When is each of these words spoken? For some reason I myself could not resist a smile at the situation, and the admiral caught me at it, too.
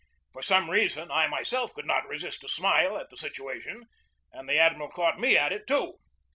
For 0.33 0.41
some 0.41 0.71
reason 0.71 1.11
I 1.11 1.27
myself 1.27 1.75
could 1.75 1.85
not 1.85 2.07
resist 2.07 2.43
a 2.43 2.49
smile 2.49 2.97
at 2.97 3.11
the 3.11 3.17
situation, 3.17 3.85
and 4.31 4.49
the 4.49 4.57
admiral 4.57 4.89
caught 4.89 5.19
me 5.19 5.37
at 5.37 5.53
it, 5.53 5.67
too. 5.67 5.99